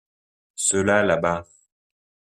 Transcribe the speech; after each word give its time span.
Ceux-là 0.55 1.03
là-bas. 1.03 1.45